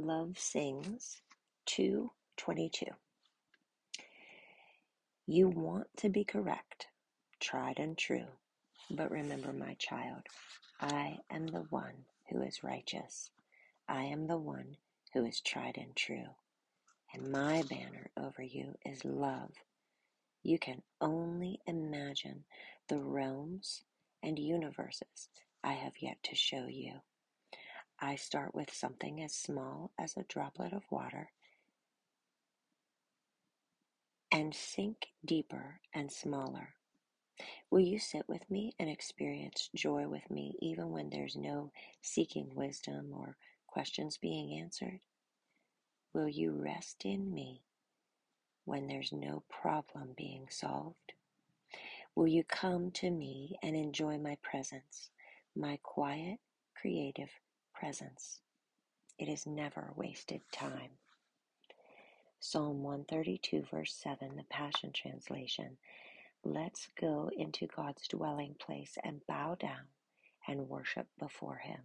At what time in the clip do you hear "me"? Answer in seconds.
38.50-38.72, 40.30-40.54, 47.32-47.62, 53.10-53.56